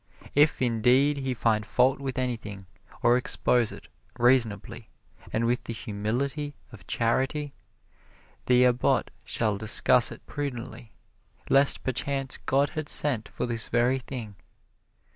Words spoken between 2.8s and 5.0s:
or expose it, reasonably,